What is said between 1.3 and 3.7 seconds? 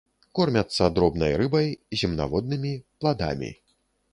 рыбай, земнаводнымі, пладамі.